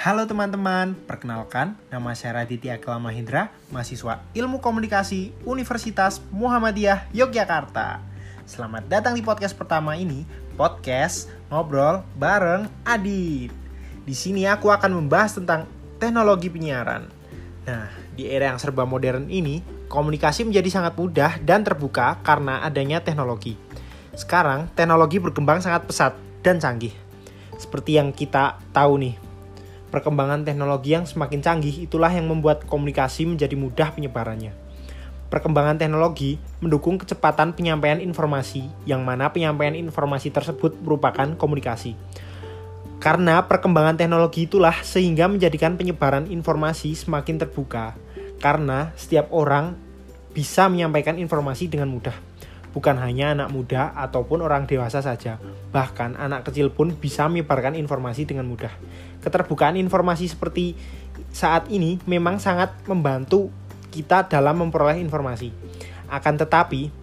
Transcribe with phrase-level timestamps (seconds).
[0.00, 8.00] Halo teman-teman, perkenalkan nama saya Raditya Akila Mahindra, mahasiswa Ilmu Komunikasi Universitas Muhammadiyah Yogyakarta.
[8.48, 10.24] Selamat datang di podcast pertama ini,
[10.56, 13.52] podcast ngobrol bareng Adit.
[14.08, 15.68] Di sini aku akan membahas tentang
[16.00, 17.04] teknologi penyiaran.
[17.68, 19.60] Nah, di era yang serba modern ini,
[19.92, 23.52] komunikasi menjadi sangat mudah dan terbuka karena adanya teknologi.
[24.16, 26.96] Sekarang, teknologi berkembang sangat pesat dan canggih.
[27.60, 29.28] Seperti yang kita tahu nih,
[29.90, 34.54] perkembangan teknologi yang semakin canggih itulah yang membuat komunikasi menjadi mudah penyebarannya.
[35.30, 41.94] Perkembangan teknologi mendukung kecepatan penyampaian informasi, yang mana penyampaian informasi tersebut merupakan komunikasi.
[42.98, 47.94] Karena perkembangan teknologi itulah sehingga menjadikan penyebaran informasi semakin terbuka,
[48.42, 49.78] karena setiap orang
[50.34, 52.14] bisa menyampaikan informasi dengan mudah.
[52.70, 55.42] Bukan hanya anak muda ataupun orang dewasa saja,
[55.74, 58.70] bahkan anak kecil pun bisa menyebarkan informasi dengan mudah.
[59.26, 60.78] Keterbukaan informasi seperti
[61.34, 63.50] saat ini memang sangat membantu
[63.90, 65.50] kita dalam memperoleh informasi.
[66.06, 66.94] Akan tetapi,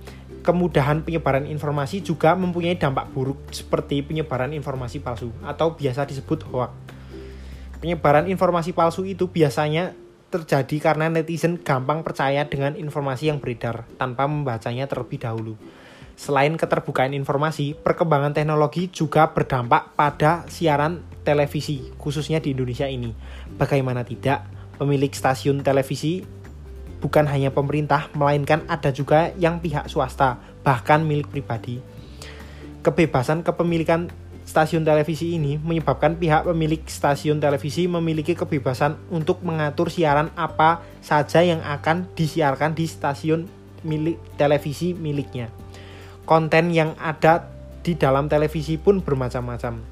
[0.48, 6.72] kemudahan penyebaran informasi juga mempunyai dampak buruk seperti penyebaran informasi palsu atau biasa disebut hoax.
[7.84, 9.92] Penyebaran informasi palsu itu biasanya
[10.28, 15.56] terjadi karena netizen gampang percaya dengan informasi yang beredar tanpa membacanya terlebih dahulu.
[16.18, 23.14] Selain keterbukaan informasi, perkembangan teknologi juga berdampak pada siaran televisi, khususnya di Indonesia ini.
[23.54, 24.50] Bagaimana tidak,
[24.82, 26.26] pemilik stasiun televisi
[26.98, 31.78] bukan hanya pemerintah, melainkan ada juga yang pihak swasta, bahkan milik pribadi.
[32.82, 34.10] Kebebasan kepemilikan
[34.48, 41.44] stasiun televisi ini menyebabkan pihak pemilik stasiun televisi memiliki kebebasan untuk mengatur siaran apa saja
[41.44, 43.52] yang akan disiarkan di stasiun
[43.84, 45.52] milik televisi miliknya.
[46.24, 47.52] Konten yang ada
[47.84, 49.84] di dalam televisi pun bermacam-macam.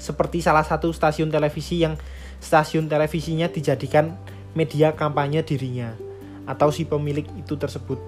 [0.00, 2.00] Seperti salah satu stasiun televisi yang
[2.40, 4.16] stasiun televisinya dijadikan
[4.56, 5.92] media kampanye dirinya
[6.48, 8.00] atau si pemilik itu tersebut.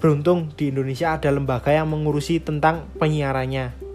[0.00, 3.89] Beruntung di Indonesia ada lembaga yang mengurusi tentang penyiarannya,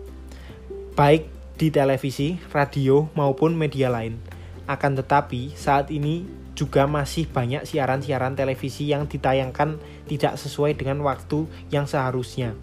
[0.95, 1.27] baik
[1.59, 4.15] di televisi, radio, maupun media lain.
[4.63, 6.23] Akan tetapi, saat ini
[6.55, 9.75] juga masih banyak siaran-siaran televisi yang ditayangkan
[10.07, 12.55] tidak sesuai dengan waktu yang seharusnya,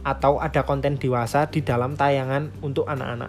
[0.00, 3.28] atau ada konten dewasa di dalam tayangan untuk anak-anak,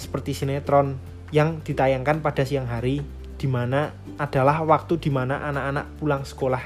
[0.00, 0.96] seperti sinetron
[1.28, 3.04] yang ditayangkan pada siang hari
[3.36, 6.64] di mana adalah waktu di mana anak-anak pulang sekolah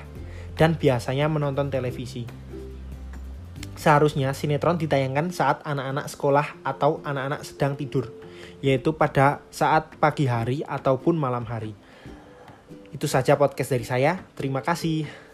[0.54, 2.47] dan biasanya menonton televisi.
[3.78, 8.10] Seharusnya sinetron ditayangkan saat anak-anak sekolah atau anak-anak sedang tidur,
[8.58, 11.78] yaitu pada saat pagi hari ataupun malam hari.
[12.90, 14.18] Itu saja podcast dari saya.
[14.34, 15.27] Terima kasih.